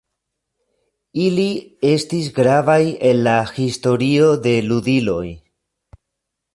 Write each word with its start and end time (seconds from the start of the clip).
Ili 1.25 1.45
estis 1.91 2.31
gravaj 2.39 2.79
en 3.13 3.23
la 3.29 3.37
historio 3.61 4.33
de 4.49 4.59
ludiloj. 4.73 5.25